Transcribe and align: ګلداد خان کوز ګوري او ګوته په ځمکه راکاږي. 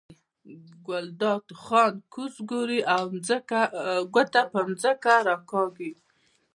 ګلداد 0.87 1.47
خان 1.63 1.93
کوز 2.13 2.35
ګوري 2.49 2.79
او 2.95 3.03
ګوته 4.13 4.41
په 4.51 4.59
ځمکه 4.81 5.15
راکاږي. 5.27 5.91